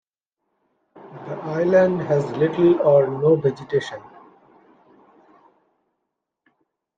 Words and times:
The 0.95 1.37
island 1.43 2.01
has 2.07 2.25
little 2.31 2.81
or 2.81 3.05
no 3.05 3.35
vegetation. 3.35 4.01